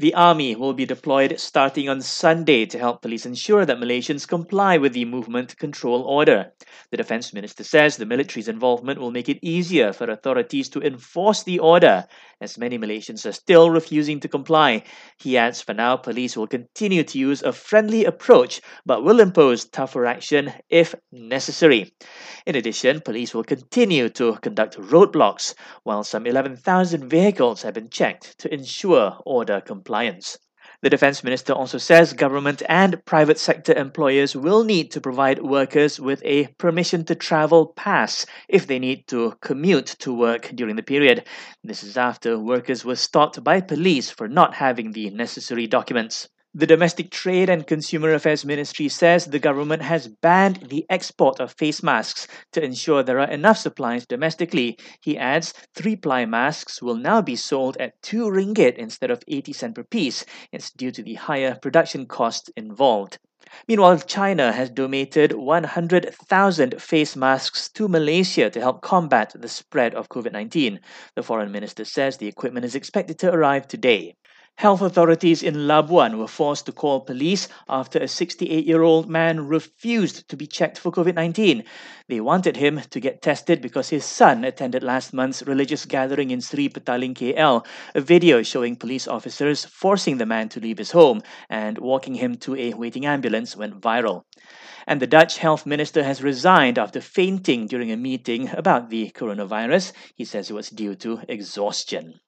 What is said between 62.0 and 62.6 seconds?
costs